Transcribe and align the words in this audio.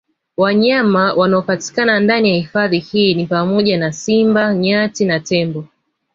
Wanyama 0.37 1.13
wanaopatikana 1.13 1.99
ndani 1.99 2.29
ya 2.29 2.35
hifadhi 2.35 2.79
hii 2.79 3.13
ni 3.13 3.25
pamoja 3.27 3.77
na 3.77 3.93
Simba 3.93 4.53
Nyati 4.53 5.05
na 5.05 5.19
Tembo 5.19 5.65